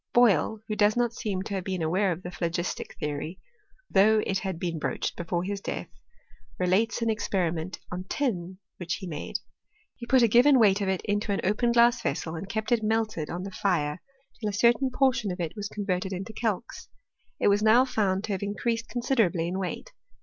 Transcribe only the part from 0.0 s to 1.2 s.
Boyle, who does not